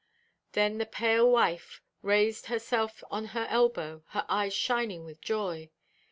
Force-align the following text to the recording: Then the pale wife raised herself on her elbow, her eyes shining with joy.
Then 0.53 0.79
the 0.79 0.87
pale 0.87 1.29
wife 1.29 1.79
raised 2.01 2.47
herself 2.47 3.03
on 3.11 3.25
her 3.37 3.45
elbow, 3.51 4.01
her 4.07 4.25
eyes 4.27 4.55
shining 4.55 5.03
with 5.05 5.21
joy. 5.21 5.69